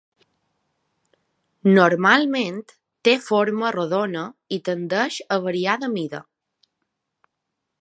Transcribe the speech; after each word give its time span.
Normalment 1.75 2.57
té 3.09 3.13
forma 3.27 3.69
rodona 3.77 4.23
i 4.57 4.59
tendeix 4.71 5.19
a 5.37 5.39
variar 5.45 5.77
de 5.85 5.91
mida. 5.99 6.23